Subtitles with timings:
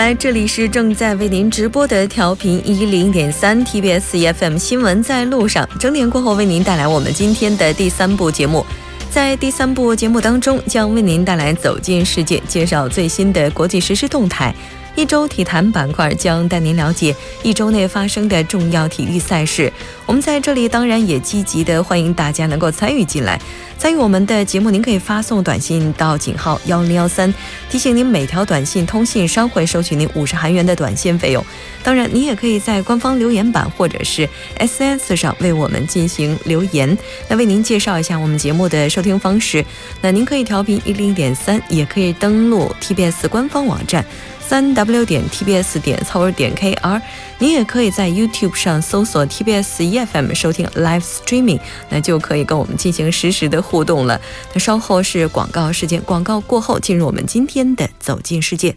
[0.00, 8.64] 来，这里是正在为您直播的调频一零点三 TBS EFM 新闻在路上，整点过后为您带来我们今天的第三部节目。
[9.10, 14.54] 在第三部节目当中，将为您带来走进世界，介绍最新的国际时事动态。
[14.96, 19.72] 一周体坛板块将带您了解一周内发生的重要体育赛事。
[20.06, 23.40] 我们在这里当然也积极的欢迎大家能够参与进来。
[23.78, 27.32] 参与我们的节目，您可以发送短信到井号幺零幺三，
[27.70, 31.42] 提醒您每条短信通信商会收取您五十韩元的短信费用。
[31.82, 36.98] 当然，您也可以在官方留言板或者是 SNS 上为我们进行留言。
[37.28, 39.64] 那为您介绍一下我们节目的收听方式。
[40.02, 44.04] 那您可以调频一零点三，也可以登录 TBS 官方网站。
[44.50, 47.00] 三 w 点 tbs 点 c o r 点 kr，
[47.38, 54.20] 您也可以在 YouTube 上搜索 TBS EFM 收听 Live Streaming，那就可以跟我们进行实时的互动了。
[54.52, 58.74] 那稍后是广告时间，广告过后进入我们今天的走进世界。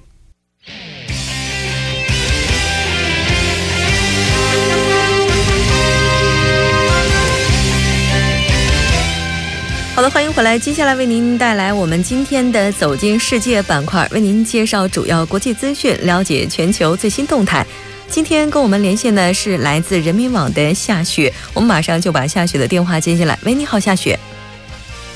[9.96, 10.58] 好的，欢迎回来。
[10.58, 17.64] 接下来为您带来我们今天的“走进世界”板块，为您介绍主要国际资讯，了解全球最新动态。
[18.08, 23.38] 今天跟我们连线的是来自人民网的夏雪，我们马上就把夏雪的电话接进来。
[23.46, 24.18] 喂，你好，夏雪。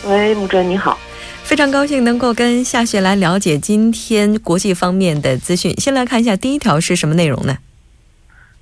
[0.06, 0.96] 喂，木真，你好。
[1.42, 5.74] 非常高兴能够跟夏雪来了解今天国际方面的资讯。
[5.78, 7.58] 先来看一下第一条是什么内容呢？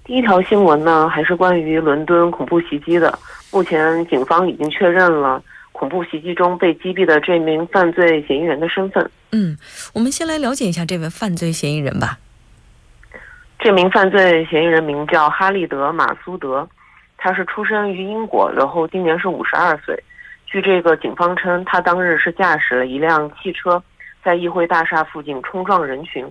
[0.06, 3.20] 第一条新闻呢，还是关于伦敦恐怖袭击的。
[3.52, 5.44] 目前警方已经确认了。
[5.78, 9.12] 恐怖袭击中被击毙的这名犯罪嫌疑人的身份。
[9.34, 9.58] 嗯，
[9.94, 12.18] 我们先来了解一下这位犯罪嫌疑人吧。
[13.60, 16.66] 这名犯罪嫌疑人名叫哈利德·马苏德，
[17.18, 20.02] 他是出生于英国，然后今年是五十二岁。
[20.46, 23.84] 据这个警方称，他当日是驾驶了一辆汽车
[24.24, 26.26] 在议会大厦附近冲撞人群，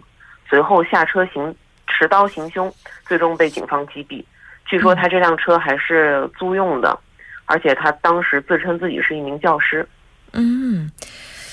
[0.49, 1.55] 随后下车行
[1.87, 2.73] 持刀行凶，
[3.05, 4.25] 最终被警方击毙。
[4.65, 6.99] 据说他这辆车还是租用的。
[7.47, 9.87] 而且他当时自称自己是一名教师。
[10.33, 10.91] 嗯，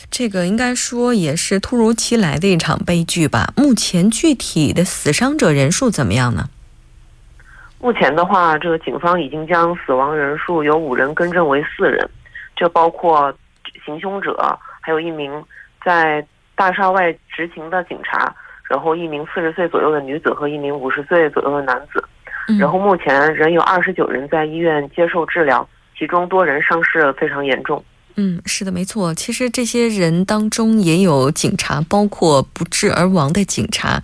[0.10, 3.54] 这个应该说也是突如其来的一场悲剧吧。
[3.56, 6.50] 目前具体的死伤者人数怎么样呢？
[7.80, 12.10] 目前的话，这个警方已经将死亡人数由五人更正为四人，
[12.56, 13.34] 这包括
[13.84, 15.44] 行凶者，还有一名
[15.84, 16.24] 在
[16.56, 18.34] 大厦外执勤的警察，
[18.70, 22.04] 然后一名四十岁左右的女子和一名五十岁左右的男子。
[22.60, 25.68] 然后目前仍有二十九人在医院接受治疗。
[26.02, 27.84] 其中多人伤势非常严重。
[28.16, 29.14] 嗯，是的，没错。
[29.14, 34.02] 其实这些人当中也有警察，包括不治而亡的警察。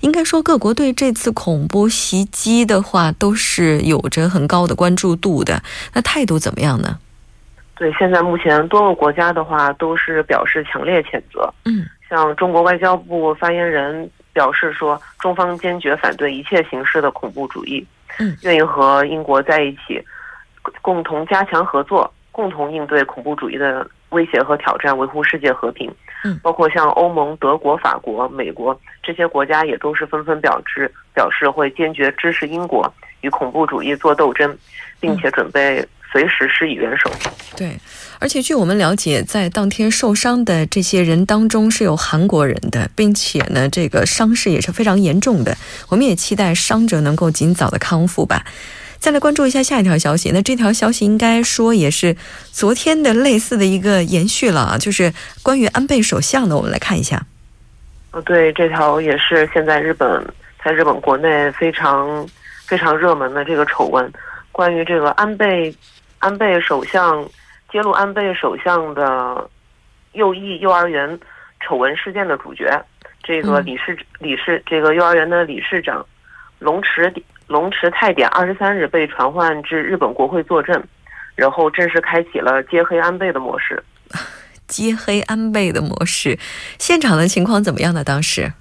[0.00, 5.62] 应该说，各国对这次恐怖袭击的话，都是有着很高的关注度的。
[5.94, 6.98] 那态度怎么样呢？
[7.74, 11.50] 对，现在目前多个国家的话都是表示强烈谴责。
[11.64, 17.82] 嗯，像中国外交部发言人表示说，中方坚决反对一切形式的恐怖主义。
[18.18, 19.98] 嗯，愿意和英国在一起。
[20.82, 25.90] 共同加强合作，共同应对恐怖主义的威胁和挑战，维护世界和平。
[26.22, 34.54] 嗯，包括像欧盟、德国、法国、美国这些国家，也都是纷纷表示表示会坚决支持英国与恐怖主义做斗争，
[35.00, 35.82] 并且准备
[36.12, 37.10] 随时施以援手。
[37.56, 37.74] 对，
[38.18, 45.56] 而且据我们了解，在当天受伤的这些人当中是有韩国人的，并且呢，这个伤势也是非常严重的。
[45.88, 48.44] 我们也期待伤者能够尽早的康复吧。
[49.00, 52.14] 再来关注一下下一条消息，那这条消息应该说也是
[52.52, 55.10] 昨天的类似的一个延续了啊，就是
[55.42, 57.18] 关于安倍首相的，我们来看一下。
[58.10, 60.22] 呃，对，这条也是现在日本
[60.62, 62.28] 在日本国内非常
[62.66, 64.12] 非常热门的这个丑闻，
[64.52, 65.74] 关于这个安倍
[66.18, 67.26] 安倍首相
[67.72, 69.48] 揭露安倍首相的
[70.12, 71.18] 右翼幼儿园
[71.66, 72.70] 丑闻事件的主角，
[73.22, 76.04] 这个理事理事这个幼儿园的理事长
[76.58, 77.10] 龙池。
[77.50, 80.80] 龙池泰典二十三日被传唤至日本国会作证，
[81.34, 83.82] 然后正式开启了揭黑安倍的模式。
[84.68, 86.38] 揭黑安倍的模式，
[86.78, 88.04] 现场的情况怎么样呢？
[88.04, 88.52] 当时？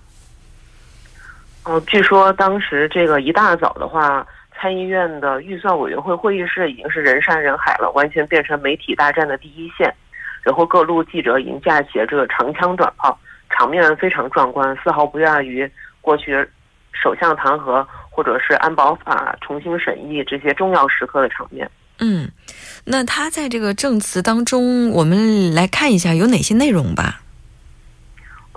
[1.66, 4.26] 哦，据说当时这个一大早的话，
[4.56, 9.94] 参议院的预算委员会会议室已经是人山人海了，完全变成媒体大战的第一线。
[10.42, 13.16] 然后各路记者已经架起了这个长枪短炮，
[13.52, 15.72] 场面非常壮观，丝毫不亚于
[16.02, 16.34] 过去
[16.92, 17.86] 首相弹劾。
[18.20, 21.72] 或者是安保法重新审议这些重要时刻的场面。
[22.00, 22.30] 嗯，
[22.84, 27.22] 那他在这个证词当中，我们来看一下有哪些内容吧。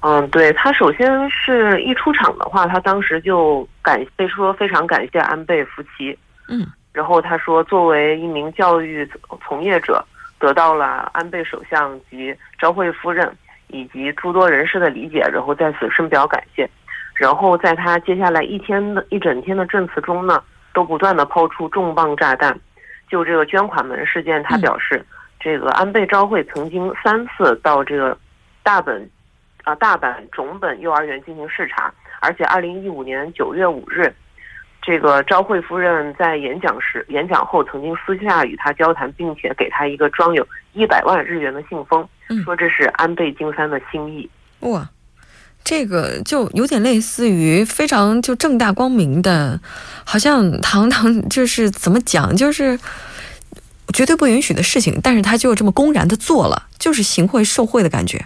[0.01, 6.19] 嗯，对他首先是一出场的话，他当时就感被说非常感谢安倍夫妻。
[6.49, 9.09] 嗯，然后他说，作为一名教育
[9.47, 10.05] 从业者，
[10.41, 13.33] 得到了安倍首相及昭惠夫人
[13.69, 16.69] 以及诸多人士的理解，然后在此深表感谢。
[17.15, 20.43] 然后在他接下来一天的一整天的证词中呢，
[20.73, 22.59] 都不断的抛出重磅炸弹。
[23.09, 25.05] 就这个捐款门事件，他表示，
[25.39, 28.17] 这个安倍昭惠曾经三次到这个
[28.63, 29.09] 大本
[29.65, 34.11] 啊大阪种本幼儿园进行视察，而且二零一五年九月五日，
[34.81, 42.09] 这个昭惠夫人在演讲时演讲后曾经私下与他交谈，并且给他一个装有一百万日元的信封，
[42.45, 44.29] 说这是安倍晋三的心意。
[44.61, 44.89] 哇！
[45.65, 49.61] 这个就有点类似于非常就正大光明的，
[50.05, 52.79] 好像堂堂就是怎么讲，就是
[53.93, 58.25] 绝对不允许的事情，但是他就这么公然的做了，就是行贿受贿的感觉。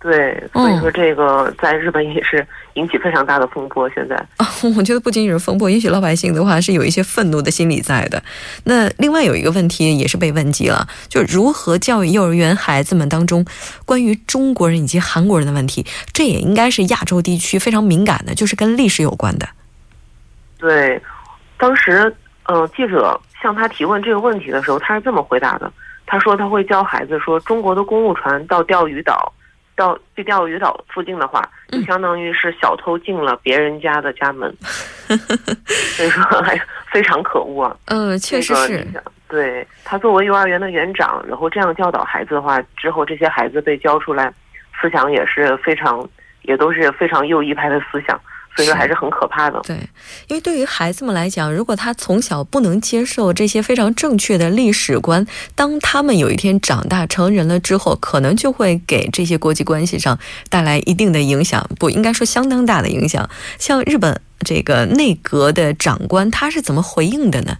[0.00, 3.86] 对，所以说这个在日本也是引起非常大的风波。
[3.90, 4.16] 现在，
[4.74, 8.22] 我觉得不仅仅是风波，也许老百姓的话是有一些愤怒的心理在的。
[8.64, 13.44] 那另外有一个问题也是被问及了，就如何教育幼儿园孩子们当中
[13.84, 19.46] 关于中国人以及韩国人的问题，这也应该是亚洲地区非常敏感的，就是跟历史有关的。
[20.58, 20.98] 对，
[21.58, 22.10] 当时
[22.44, 25.70] 呃记者向他提问这个问题的时候，他是这么回答的：
[26.06, 29.30] 他说他会教孩子说，中国的公务船到钓鱼岛。
[29.80, 34.54] 到去钓鱼岛附近的话，就相当于是小偷进了别人家的家门，
[35.08, 36.60] 所以说还
[36.92, 37.74] 非常可恶啊。
[37.86, 38.86] 嗯，确实是。
[39.26, 44.30] 对他作为幼儿园的园长，然后这样教导孩子的话，之后这些孩子被教出来，
[44.78, 46.06] 思想也是非常，
[46.42, 48.20] 也都是非常右翼派的思想。
[48.56, 49.60] 所以说还是很可怕的。
[49.64, 49.76] 对，
[50.28, 55.24] 因为对于孩子们来讲，如果他从小不能接受这些非常正确的历史观，
[55.54, 60.18] 当他们有一天长大成人了之后，可能就会给这些国际关系上
[60.48, 63.28] 带来一定的影响，不应该说相当大的影响。
[63.58, 67.56] 像日本这个内阁的长官，他是怎么回应的呢？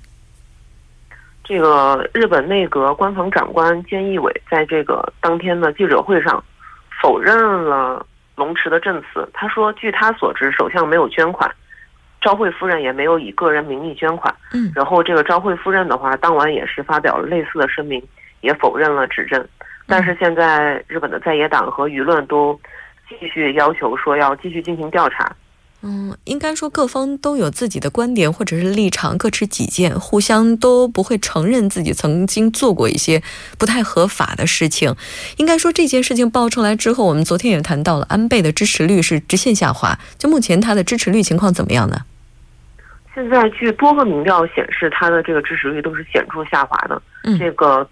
[1.45, 6.43] 这个日本内阁官房长官菅义伟在这个当天的记者会上
[7.01, 8.07] 否认了。
[8.41, 11.51] 龙池的证词，他说：“据他所知，首相没有捐款，
[12.23, 18.03] 昭惠夫人也没有以个人名义捐款。”嗯，然后这个昭惠夫人的话，当晚也是发表了类似的声明，
[18.41, 19.47] 也否认了指证。
[19.87, 22.59] 但是现在日本的在野党和舆论都
[23.07, 25.31] 继续要求说要继续进行调查。
[25.82, 33.23] 嗯，应该说各方都有自己的观点或者是立场，各持己见，互相都不会承认自己曾经做过一些
[33.56, 34.94] 不太合法的事情。
[35.38, 39.99] 应该说这件事情爆出来之后，我们昨天也谈到了安倍的支持率是直线下滑。
[40.19, 42.03] 就目前他的支持率情况怎么样呢？
[43.15, 47.00] 现在据多个民调显示，他的这个支持率都是显著下滑的。
[47.25, 47.88] 嗯，这个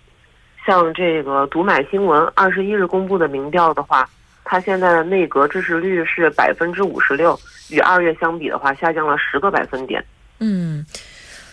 [0.66, 4.06] 像这个读买新闻二十一日公布的民调的话。
[4.50, 10.02] 他现在的内阁支持率是百分之五十六，与二月相比的话，下降了十个百分点。
[10.40, 10.86] 嗯，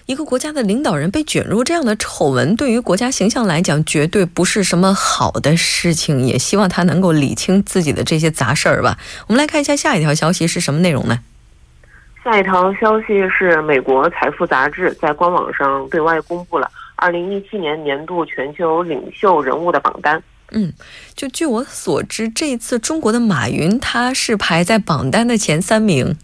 [0.06, 6.22] 一个国家的领导人被卷入这样的丑闻，对于国家形象来讲，绝对不是什么好的事情。
[6.22, 8.98] 也希望他能够理清自己的这些杂事儿吧。
[9.28, 11.20] 我们来看一下下一条消息是什么内容呢？
[12.24, 20.24] 下一条消息是美国财富杂志在官网上对外公布了二零一七年年度全球领袖人物的榜单。
[20.52, 20.72] 嗯，
[21.16, 26.16] 就据我所知，这一次中国的马云他是排在榜单的前三名。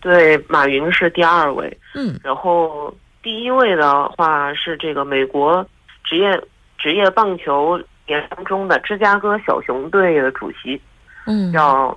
[0.00, 1.78] 对，马云是第二位。
[1.94, 5.64] 嗯，然后第一位的话是这个美国
[6.04, 6.40] 职业
[6.76, 10.80] 职业棒球联盟中的芝加哥小熊队的主席，
[11.26, 11.96] 嗯，叫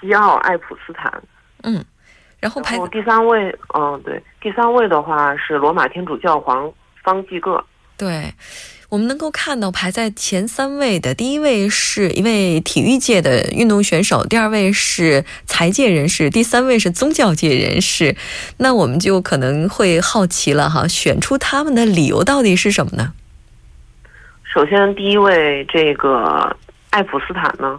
[0.00, 1.22] 西奥艾普斯坦。
[1.62, 1.84] 嗯，
[2.40, 6.70] 然后排第三位，嗯，对，第三位的话是罗马天主教皇
[7.02, 7.64] 方济各。
[7.96, 8.32] 对。
[8.90, 18.16] 我们能够看到排在前三位的，第一位是一位体育界的运动选手，第二位是财界人士，第三位是宗教界人士。
[18.56, 23.12] 那我们就可能会好奇了哈，选出他们的理由到底是什么呢？
[24.42, 26.56] 首先，第一位这个
[26.90, 27.78] 爱普斯坦呢，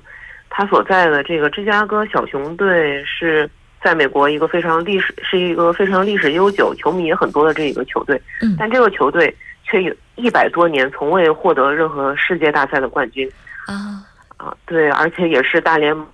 [0.50, 3.50] 他所在的这个芝加哥小熊队是
[3.84, 8.22] 在美国一个非常历史是一个非常历史悠久、球迷也很多的这一个球队。
[8.40, 9.36] 嗯，但这个球队。
[9.72, 13.28] 却有一百多年从未获得任何世界大赛的冠军
[13.68, 14.04] 啊
[14.36, 14.54] 啊！
[14.66, 16.06] 对，而且也是大联盟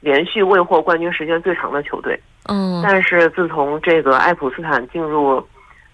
[0.00, 2.18] 连续未获冠军时间最长的球队。
[2.48, 5.46] 嗯，但是自从这个爱普斯坦进入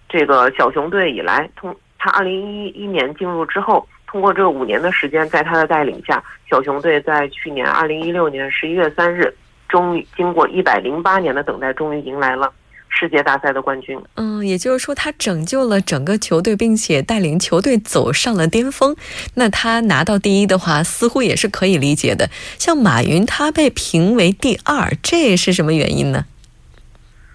[0.08, 9.32] 这个小熊队以来，通他二零一一年进入之后，通过这五年的时间，在他的带领下，小熊队在去年二零一六年十一月三日，
[9.68, 12.52] 终于经过一百零八年的等待，终于迎来了。
[12.90, 18.94] 世界大赛的冠军，嗯，也就是说他拯救了整个球队，并且带领球队走上了巅峰。
[19.34, 22.28] 那他拿到第一的话，似乎也是可以理解的。
[22.58, 26.24] 像马云，他被评为第二，这是什么原因呢？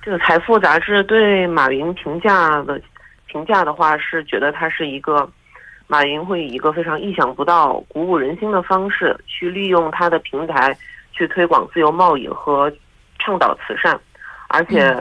[0.04, 2.80] 这个《财富》杂志对马云评价的
[3.28, 5.28] 评价的话，是觉得他是一个
[5.88, 10.78] 马云会以一个非常意想不到、鼓舞人心的方式，去利用他的平台
[11.12, 12.72] 去推广自由贸易和。
[13.18, 14.00] 倡导慈善，
[14.50, 14.94] 而且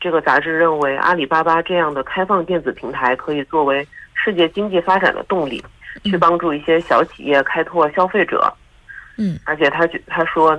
[0.00, 5.62] 这个杂志认为阿里巴巴这样的开放电子平台可以作为世界经济发展的动力，
[6.04, 8.52] 去帮助一些小企业开拓消费者。
[9.16, 10.56] 嗯，而且他举他说，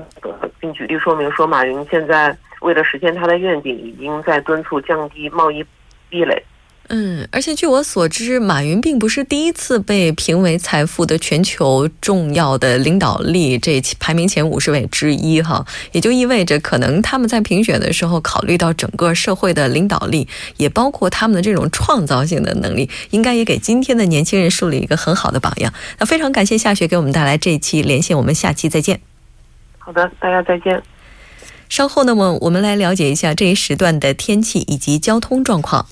[0.60, 5.66] 并举例说明说，马云现在为了实现他的愿景，已经在敦促降低贸易
[6.10, 6.44] 壁垒。
[6.92, 20.28] 嗯，而且据我所知，马云并不是第一次被评为财富的全球重要的领导力这排名前五十位之一哈，也就意味着可能他们在评选的时候考虑到整个社会的领导力，
[20.58, 25.72] 也包括他们的这种创造性的能力，应该也给今天的年轻人树立一个很好的榜样。
[26.00, 29.00] 那非常感谢夏雪给我们带来这一期连线，我们下期再见。
[29.78, 30.82] 好的，大家再见。
[31.70, 35.86] 稍后呢，么我们来了解一下这一时段的天气以及交通状况。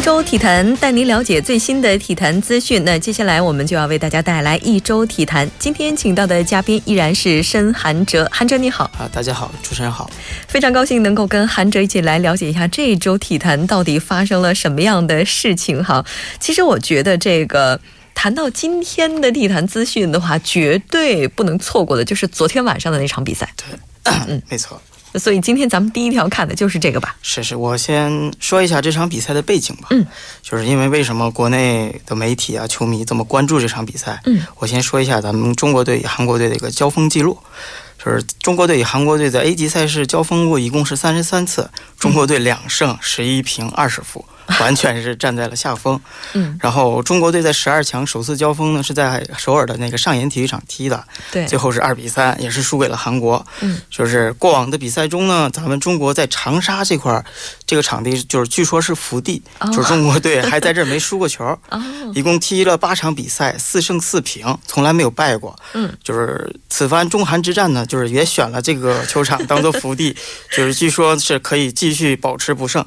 [0.00, 2.82] 一周体坛带您了解最新的体坛资讯。
[2.86, 5.46] 那接下来我们就要为大家带来一周体坛。
[5.58, 10.10] 今天请到的嘉宾依然是申韩哲，韩哲你好啊，大家好，主持人好，
[10.48, 16.02] 非常高兴能够跟韩哲一起来了解一下这一周体坛到底发生了什么样的事情哈。
[16.38, 17.78] 其实我觉得这个
[18.14, 23.52] 谈到今天的体坛资讯的话，绝对不能错过的就是昨天晚上的那场比赛。
[23.54, 24.80] 对，嗯， 没错。
[25.14, 27.16] 所以今天咱们第一条看的就是这个吧。
[27.22, 29.88] 是是，我先说一下这场比赛的背景吧。
[29.90, 30.06] 嗯，
[30.42, 34.20] 就是因为为什么国内的媒体啊、球迷这么关注这场比赛？
[34.26, 37.38] 嗯，我先说一下咱们中国队与韩国队的一个交锋记录，
[37.98, 44.24] 就是中国队与韩国队在 A 级赛事交锋过一共是三十三次，中国队两胜十一平二十负。
[44.58, 46.00] 完全是站在了下风，
[46.32, 57.24] 嗯，然后中国队在十二强首次交锋呢，是在首尔的那个上岩体育场踢的，对，最后是二比三，也是输给了韩国，嗯，就是过往的比赛中呢，咱们中国在长沙这块
[57.64, 59.42] 这个场地就是据说是福地，
[59.72, 61.80] 就是中国队还在这儿没输过球， 哦，
[62.14, 70.16] 一共踢了八场比赛，四胜四平，从来没有败过，嗯，就是此番中韩之战呢，就是也选了这个球场当做福地，
[70.56, 72.84] 就是据说是可以继续保持不胜。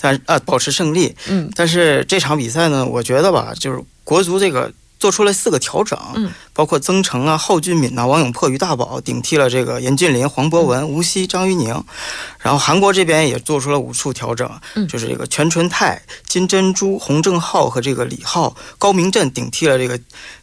[0.00, 1.14] 但啊，保持胜利。
[1.28, 11.68] 嗯，但是这场比赛呢，我觉得吧，就是国足这个做出了四个调整，嗯，包括曾诚啊、蒿俊闵啊、王永珀、于大宝顶替了这个严俊林、黄博文、吴曦、张玉宁，
[12.40, 19.98] 然后韩国这边也做出了五处调整，嗯，就是这个全纯泰、金珍珠、洪正浩和这个李浩、高明镇顶替了这个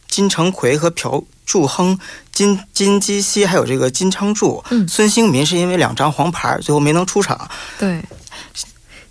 [0.08, 1.98] 金成奎和朴柱亨、
[2.32, 4.64] 金金基熙，还有这个金昌柱。
[4.70, 7.48] 嗯，孙兴民是因为两张黄牌，最后没能出场。
[7.78, 8.00] 对。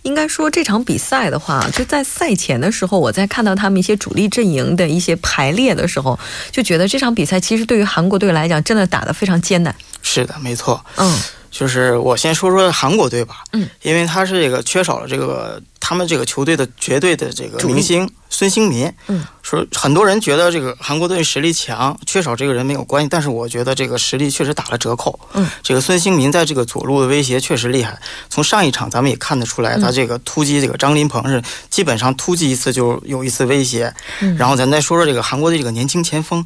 [0.05, 6.17] 应该说这场比赛的话，就在赛前的时候，我在看到他们一些主力阵营的一些排列的时候，
[6.51, 9.75] 就觉得这场比赛其实对于韩国队来讲，真的打得非常艰难。
[10.01, 10.83] 是的，没错。
[10.95, 11.19] 嗯。
[11.51, 27.99] 就是我先说说韩国队吧，嗯，因为他是这个缺少了这个他们这个球队的绝对的这个明星孙兴民，嗯，说很多人觉得这个韩国队实力强，缺少这个人没有关系，但是我觉得这个实力确实打了折扣，嗯，这个孙兴民在这个左路的威胁确实厉害，
[28.31, 31.39] 从上一场咱们也看得出来，他这个突击这个张林鹏是
[31.69, 36.43] 基本上突击一次就有一次威胁，嗯，然后咱再说说这个韩国的这个年轻前锋。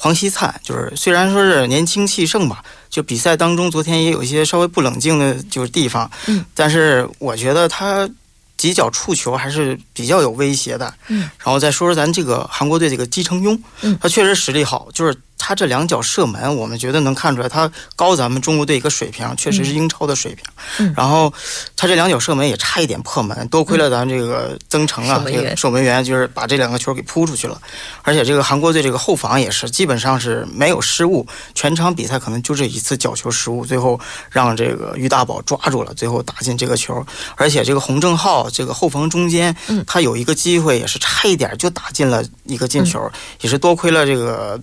[0.00, 8.08] 黄熙灿就是虽然说是年轻气盛吧，就比赛当中昨天也有一些稍微不冷静的就是地方，嗯，但是我觉得他
[8.58, 15.16] 几脚触球还是比较有威胁的，嗯，然后再说说咱这个韩国队这个姬成庸，嗯，他确实实力好，就是。
[15.38, 20.44] 他这两脚射门，我们觉得能看出来他高咱们中国队一个水平，确实是英超的水平。
[20.78, 21.32] 嗯，然后
[21.76, 27.58] 他这两脚射门也差一点破门，多亏了咱这个曾诚啊，这个守门员就是把这两个球给扑出去了。
[28.02, 33.98] 而且这个韩国队这个后防也是基本上是没有失误，全场比赛可能就这一次角球失误，最后
[34.30, 37.06] 让这个于大宝抓住了，最后打进这个球。
[37.36, 39.54] 而且这个洪正浩这个后防中间，
[39.86, 44.60] 他有一个机会也是差一点就打进了一个进球，也是多亏了这个。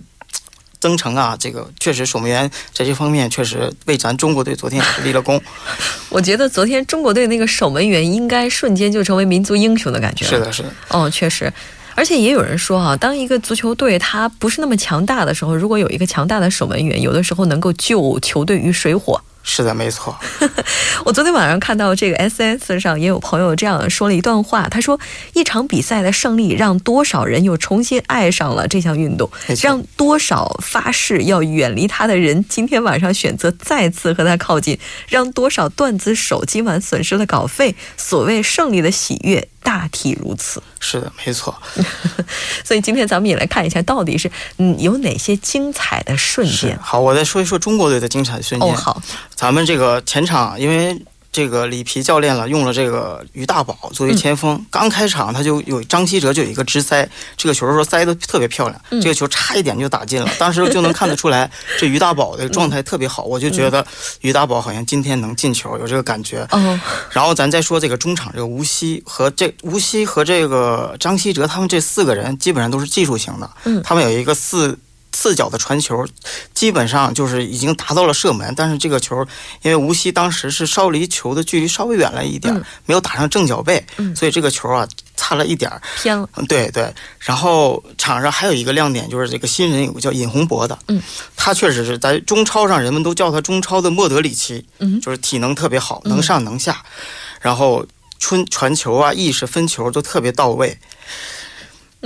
[0.80, 5.40] 曾诚啊，这个确实守门员在这方面确实为咱中国队昨天也是立了功。
[6.10, 10.24] 我觉得昨天中国队那个守门员应该瞬间就成为民族英雄的感觉。
[10.26, 10.68] 是的，是的。
[10.88, 11.52] 哦，确实，
[11.94, 19.20] 而且也有人说啊，当一个足球队他不是那么强大的时候，如果有一个强大的守门员，有的时候能够救球队于水火。
[19.48, 20.18] 是的，没错。
[21.04, 24.98] 我昨天晚上看到这个 S S 上也有朋友这样说了一段话，他说
[25.34, 29.30] ：“一场比赛的胜利让多少人又重新爱上了这项运动，
[29.62, 34.76] 让多少发誓要远离他的人今天晚上选择再次和他靠近，
[35.08, 37.76] 让多少段子手今晚损失了稿费。
[37.96, 41.56] 所谓胜利的喜悦，大体如此。”是的，没错。
[42.64, 46.76] 所以今天咱们也来看一下，到底是嗯有哪些精彩的瞬间。
[46.80, 48.68] 好，我再说一说中国队的精彩瞬间。
[48.68, 49.00] 哦，好。
[49.36, 51.00] 咱们这个前场，因为
[51.30, 54.64] 这个里皮教练了，用了这个于大宝作为前锋。
[54.70, 60.30] 刚开场他就有张稀哲就有一个直塞，这个球说塞的特别漂亮，这个球差一点就打进了。
[60.38, 63.86] 当时就能看得出来， 这于大宝的状态特别好，我就觉得
[64.22, 66.48] 于大宝好像今天能进球，有这个感觉。
[67.10, 73.50] 然后咱再说这个中场，这个吴曦和这吴曦和这个张稀哲他们这四个人基本上都是技术型的，
[73.84, 74.78] 他们有一个四。
[75.12, 76.06] 四脚的传球，
[76.52, 79.26] 基本上就是已经达到了射门，但是这个球
[79.62, 83.84] 因为无锡当时是稍离球的距离稍微远了一点，没有打上正脚背，
[84.14, 84.86] 所以这个球啊
[85.16, 85.70] 差了一点
[86.02, 86.28] 偏了。
[86.48, 91.02] 对对，然后场上还有一个亮点就是这个新人有个叫尹洪博的，嗯，
[91.34, 96.84] 他确实是在中超上人们都叫他中超的莫德里奇，嗯，就是体能特别好，能上能下，
[97.40, 97.86] 然后
[98.18, 100.78] 传传球啊意识分球都特别到位。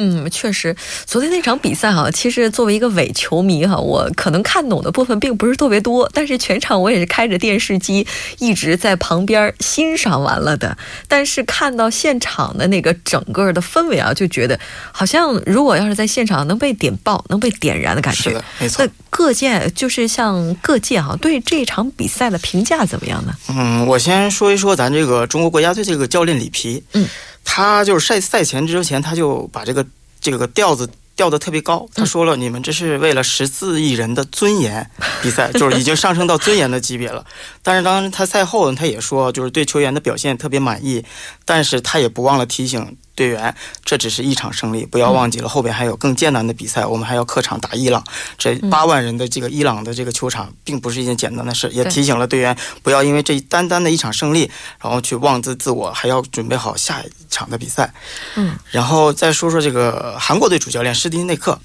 [0.03, 8.07] 嗯，确实，昨天那场比赛哈，其实作为一个伪球迷哈，我可能看懂的部分并不是特别多，但是全场我也是开着电视机
[8.39, 10.75] 一直在旁边欣赏完了的。
[11.07, 14.59] 但是看到现场的那个整个的氛围啊，就觉得
[14.91, 18.23] 好像如果要是在现场能被点爆、能被点燃的感觉。
[18.23, 18.83] 是的，没错。
[18.83, 23.35] 那各界就是像各界哈，对这场比赛的评价怎么样呢？
[23.51, 26.83] 嗯，我先说一说咱这个中国国家队这个教练里皮。
[26.95, 27.07] 嗯。
[27.53, 29.85] 他就是赛赛前之前，他就把这个
[30.21, 31.85] 这个调子调得特别高。
[31.93, 34.89] 他说了：“你们这是为了十四亿人的尊严
[35.21, 37.27] 比赛， 就是已经上升到尊严的级别了。”
[37.61, 41.05] 但是当他赛后，他也说，就是对球员的表现特别满意，
[41.45, 42.97] 但是他也不忘了提醒。
[43.21, 46.87] 队员，这只是一场胜利，不要忘记了后边还有更艰难的比赛。
[46.87, 48.03] 我们还要客场打伊朗，
[48.39, 51.69] 这八万人的这个伊朗的这个球场，并不是一件简单的事。
[51.69, 54.51] 也提醒了队员，不要因为这单单的一场胜利，
[54.83, 57.93] 然后去妄自自我，还要准备好下一场的比赛。
[58.37, 61.61] 嗯，然后再说说这个韩国队主教练施蒂内克，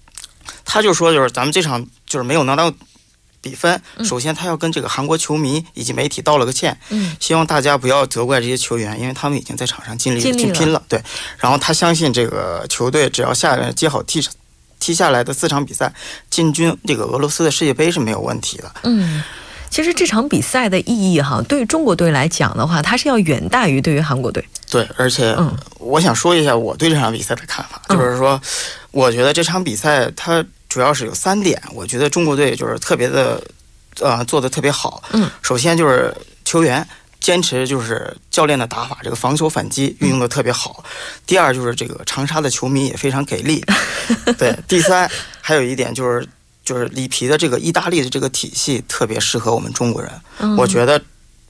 [0.66, 2.70] 他就说，就是咱们这场就是没有拿到。
[3.40, 11.00] 比分，首先他要跟这个韩国球迷以及媒体道了个歉，嗯，希望大家不要责怪这些球员，因为他们已经在场上尽力尽拼了，对。
[11.38, 14.20] 然后他相信这个球队只要下接好踢
[14.80, 15.92] 踢下来的四场比赛，
[16.28, 18.72] 进军这个俄罗斯的世界杯是没有问题的。
[18.82, 19.22] 嗯，
[19.70, 24.44] 其实这场比赛的意义哈，对中国队来讲的话，它是要远大于对于韩国队。
[24.68, 25.36] 对，而且
[25.78, 28.40] 我想说一下我对这场比赛的看法，就是说，
[28.90, 30.44] 我觉得这场比赛它。
[30.78, 33.42] 主要是有三点，我觉得中国队就是特别的，
[33.98, 35.02] 呃，做的特别好。
[35.12, 36.86] 嗯，首先就是球员
[37.18, 40.84] 坚持就是教练的打法，这个防守反击运用的特别好。
[41.26, 43.60] 第二就是这个长沙的球迷也非常给力。
[44.38, 45.10] 对，第三
[45.40, 46.24] 还有一点就是
[46.64, 50.12] 就是里皮的这个意大利的这个体系特别适合我们中国人。
[50.56, 51.02] 我觉得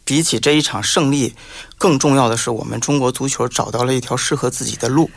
[0.07, 1.35] 比起这一场胜利，
[1.77, 5.11] 更重要的是我们中国足球找到了一条适合自己的路。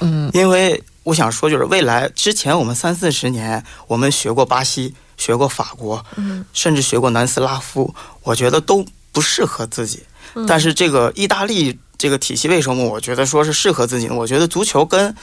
[0.00, 0.82] 嗯，因为。
[1.02, 10.02] 我想说，就是未来之前，我们三四十年，我们学过巴西，学过法国，嗯，甚至学过南斯拉夫，我觉得都不适合自己。
[10.46, 14.14] 但是这个意大利这个体系，为什么我觉得说是适合自己呢？
[14.14, 15.14] 我觉得足球跟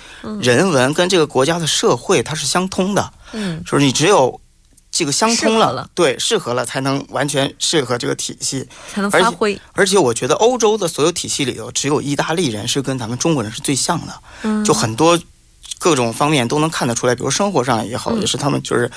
[0.42, 4.42] 人文跟这个国家的社会它是相通的，嗯，就是你只有
[4.92, 9.58] 这个相通了，对，适合了才能完全适合这个体系，才能发挥。
[9.74, 15.18] 而且我觉得欧洲的所有体系里头，只有意大利人是跟咱们中国人是最像的，嗯，就很多。
[15.80, 18.90] 各种方面都能看得出来，比如生活上也好，也是他们就是，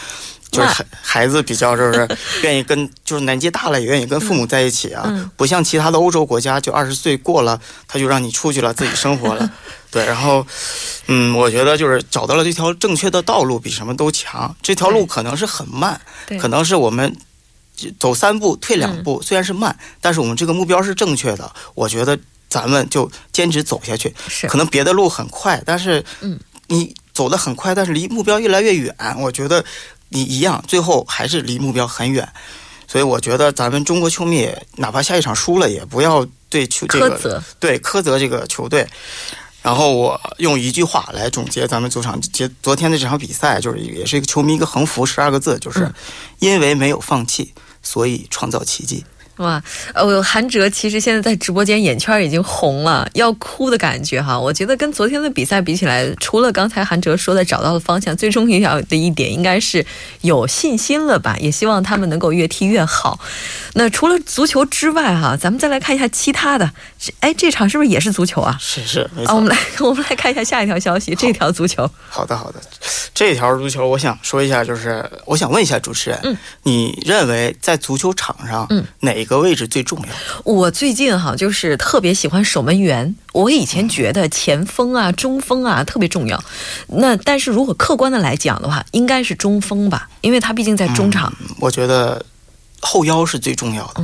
[0.50, 2.08] 就是孩孩子比较就是
[2.42, 9.50] 愿意跟，就是年纪大了也愿意跟父母在一起啊，不像其他的欧洲国家，就二十岁过了他就让你出去了自己生活了，
[9.90, 10.46] 对，然后，
[11.06, 14.54] 嗯，我觉得就是找到了这条正确的道路，比什么都强。
[14.62, 16.00] 这条路可能是很慢，
[16.40, 17.14] 可能是我们
[17.98, 21.52] 走三步退两步，虽然是慢，但是我们这个目标是正确的。
[21.74, 26.38] 我觉得咱们就坚持走下去，是可能别的路很快，但是嗯。
[26.70, 28.94] 你走得很快，但是离目标越来越远。
[29.18, 29.64] 我觉得
[30.08, 32.26] 你一样，最后还是离目标很远。
[32.86, 38.88] 所以我觉得咱们中国球迷，哪怕下一场输了，也不要对球这个对苛责这个球队。
[39.62, 45.92] 然后我用一句话来总结咱们主场结昨天的这场比赛，就是也是一个球迷一个横幅，十二个字，就是
[46.38, 47.52] 因为没有放弃，
[47.82, 49.04] 所以创造奇迹。
[49.40, 49.62] 哇，
[49.94, 54.38] 呃，韩哲其实现在在直播间眼圈已经红了，要哭的感觉哈。
[54.38, 59.84] 我觉得跟昨天的比赛比起来，除了刚才韩哲说的找到了方向，最重要的一点应该是
[60.20, 61.36] 有信心了吧。
[61.40, 63.18] 也希望他们能够越踢越好。
[63.72, 66.70] 那除了足球之外哈，咱们再来看一下其他的。
[67.20, 68.58] 哎，这场是不是也是足球啊？
[68.60, 69.34] 是是，没错。
[69.36, 71.90] 我们来 我们来看一下下一条消息，这条足球。
[72.10, 72.60] 好的好的，
[73.14, 79.24] 这条足球我想说一下，就是我想问一下主持人，嗯，你认为在足球场上，嗯，哪？
[79.36, 80.42] 个位置最重要。
[80.44, 83.14] 我最近哈就是特别喜欢守门员。
[83.32, 86.42] 我以前觉得前锋啊、中锋啊特别重要。
[86.88, 91.32] 那但是如果客观的来讲的话，应该是中锋吧，因为他毕竟在中场。
[91.60, 92.24] 我觉得
[92.80, 94.02] 后腰是最重要的，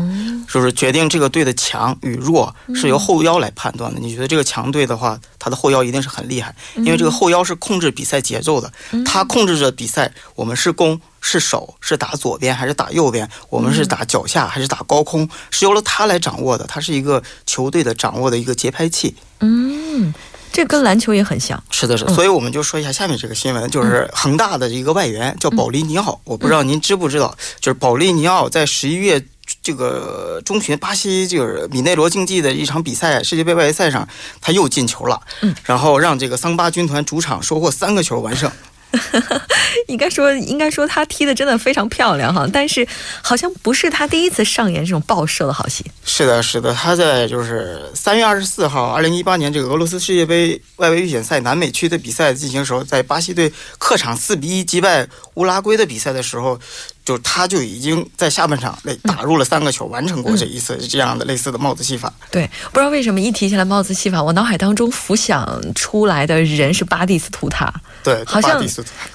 [0.53, 3.99] 就是决定这个队的强与弱是由后腰来判断的。
[3.99, 8.71] 你觉得这个强队的话，他的后腰一定是很厉害，因为这个后腰是控制比赛节奏的，
[9.05, 16.65] 他控制着比赛，我们是攻是守是打左边还是打右边，我们是打脚下还是打高空，是由了他来掌握的。
[16.67, 19.15] 他是一个球队的掌握的一个节拍器。
[19.41, 20.13] 嗯。
[20.57, 29.23] 这跟篮球也很像，是的，是，所以我们就说一下下面这个新闻，就是恒大的一个外援叫保利尼奥，我不知道您知不知道，就是保利尼奥在十一月
[29.63, 34.09] 这个中旬巴西就是米内罗竞技的一场比赛世界杯外围赛上，
[34.41, 38.51] 他又进球了，嗯，然后让这个桑巴军团主场收获三个球完胜。
[39.89, 42.87] 应该说，应该说他踢的真的非常漂亮哈，但是
[43.23, 45.85] 好像不是他第一次上演这种爆射的好戏。
[46.05, 56.59] 是的，是的，他在就是三月二十四号，二零一八年这个俄罗斯世界杯外围预选赛南美区的比赛进行时候，在巴西队客场四比一击败乌拉圭的比赛的时候。
[57.07, 62.13] 就是他就已经在下半场内打入了三个球，完成过这一次这样的类似的帽子戏法。
[62.33, 67.73] 对，不知道为什么一提起来帽子戏法，我脑海当中浮想出来的人是巴蒂斯图塔。
[68.03, 68.61] 对，好像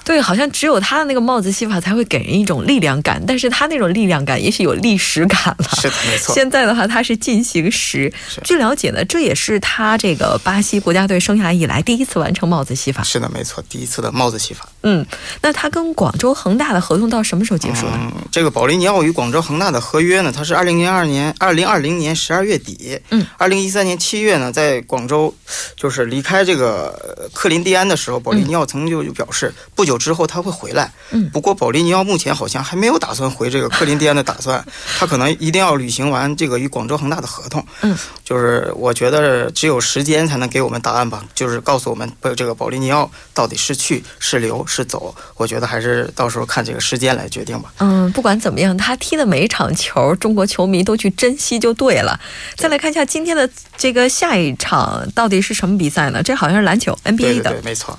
[0.04, 5.68] 对，好像只有他的那个帽子戏法才会给人一种力量感，但是他那种力量感也许有历史感了。
[5.76, 6.34] 是的，没错。
[6.34, 8.10] 现在的话，他是进行时。
[8.42, 13.02] 据了解呢，这也是他这个巴西国家队生涯以来第一次完成帽子戏法。
[13.02, 14.66] 是的，没错，第一次的帽子戏法。
[14.82, 15.04] 嗯，
[15.42, 17.81] 那他跟广州恒大的合同到什么时候结束？
[17.92, 20.32] 嗯，这个保利尼奥与广州恒大的合约呢？
[20.34, 25.34] 它是二零零二年二零二零年十二月底，嗯，二零一三年七月呢，在广州
[25.76, 30.92] 就是离开这个克林蒂安的时候，保利尼奥曾经就就表示，不久之后他会回来。
[31.10, 34.64] 嗯，不过保利尼奥目前好像还没有打算回这个克林蒂安的打算，
[34.98, 37.64] 他可能一定要履行完这个与广州恒大的合同。
[37.82, 47.71] 嗯，就是我觉得只有时间才能给我们答案吧，就是告诉我们不这个保利尼奥到底是去是留是走，我觉得还是到时候看这个时间来决定吧。
[47.78, 52.18] 嗯，不管怎么样，他踢的每一场球，中国球迷都去珍惜就对了。
[52.56, 56.22] 再来看一下今天的这个下一场到底是什么比赛呢？
[56.22, 57.98] 这好像是篮球 NBA 的，对，没错。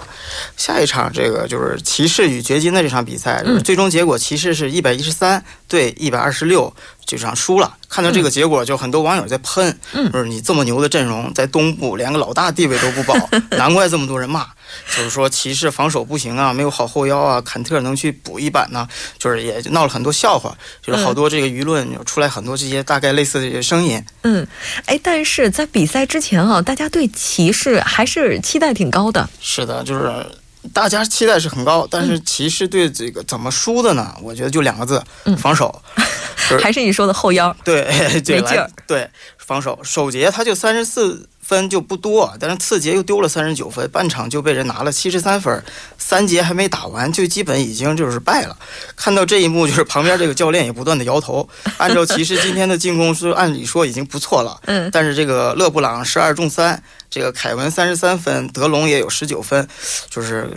[0.55, 6.73] 下一场这个就是骑士与掘金的这场比赛，就是最终结果骑士是一百一十三对一百二十六。
[7.05, 9.77] 这场输了，看到这个结果，就很多网友在喷，
[10.13, 13.13] 就是你这么牛的阵容，在东部连个老大地位都不保，
[13.57, 14.47] 难怪这么多人骂。
[14.95, 24.03] 就是说骑士防守不行啊，没有好后腰啊，坎特能去补一板呢，就是也闹了很多笑话，就是好多这个舆论出来很多这些大概类似的这些声音。
[24.23, 24.47] 嗯，
[24.85, 29.29] 哎，但是在比赛之前啊，大家对骑士还是期待挺高的。
[29.39, 30.25] 是的，就是。
[30.71, 34.15] 大家期待是很高，但是骑士队这个怎么输的呢？
[34.21, 35.03] 我觉得就两个字，
[35.37, 35.83] 防守。
[36.61, 37.53] 还是你说的后腰？
[37.65, 37.83] 对，
[38.15, 38.71] 没劲儿。
[38.87, 39.77] 对，防守。
[39.83, 45.63] 首节他就三十四分就不多，但是次节又丢了三十九分，半场就被人拿了七十三分，
[45.99, 48.57] 三节还没打完就基本已经就是败了。
[48.95, 51.47] 看到这一幕，就是旁边这个教练也不断的摇头。
[51.77, 56.81] 按照骑士今天的进攻是按理说已经不错了，嗯，但是这个勒布朗十二中三。
[57.09, 59.67] 这个凯文三十三分，德隆也有十九分，
[60.09, 60.49] 就是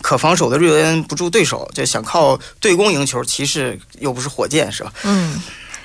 [0.00, 3.24] 可防守的瑞恩不住对手，就想靠对攻赢球。
[3.24, 4.92] 骑士又不是火箭，是吧？
[5.02, 5.42] 嗯。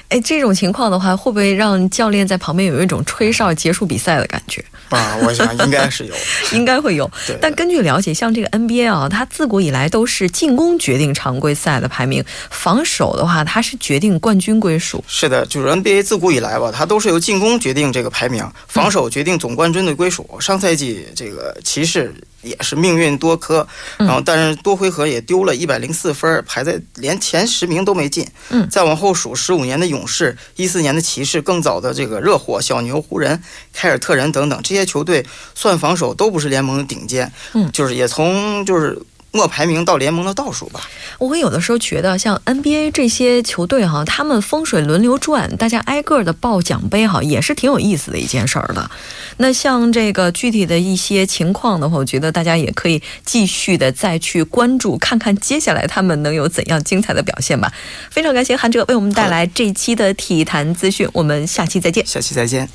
[0.10, 4.64] 哎，这种情况的话，会不会让教练在旁边有一种吹哨结束比赛的感觉？
[4.90, 6.16] 啊，我想应该是有，
[6.52, 7.10] 应该会有。
[7.40, 15.04] 但根据了解，像这个 NBA 啊，它自古以来都是进攻决定常规赛的排名，防守的话，它是决定冠军归属。
[15.08, 20.28] 是的，就是 NBA 自古以来吧，它都是由进攻决定这个排名，防守决定总冠军的归属。
[20.40, 22.12] 上赛季这个骑士。
[22.42, 28.28] 也是命运多科，然后但是多回合也丢了一百零四分，排在连前十名都没进。
[28.50, 33.42] 嗯，再往后数，十五年的勇士，一四年的骑士，更早的这个热火、小牛、湖人、
[33.74, 35.26] 凯尔特人等等这些球队，
[35.56, 37.32] 算防守都不是联盟的顶尖。
[37.54, 38.98] 嗯，就是也从就是。
[39.32, 40.82] 末排名到联盟的倒数吧。
[41.18, 48.90] 我有的时候觉得，像 NBA 这些球队哈，他们风水轮流转，大家挨个的报奖杯哈，也是挺有意思的一件事儿的。
[49.38, 57.72] 那像这个具体的一些情况的话，我觉得大家也可以继续的再去关注，看看接下来他们能有怎样精彩的表现吧。
[58.10, 62.06] 非常感谢韩哲为我们带来这一期的体坛资讯，我们下期再见。
[62.06, 62.70] 下期再见。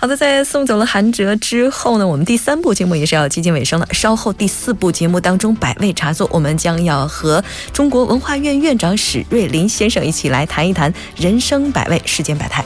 [0.00, 3.86] 好的，在送走了韩哲之后呢，我们第三部节目也是要接近尾声了。
[3.92, 12.64] 稍后第四部节目当中，百味茶座，我们将要和中国文化院院长史瑞林先生一起来谈一谈人生百味，世间百态。